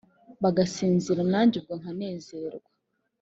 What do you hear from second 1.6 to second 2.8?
nkanezerwa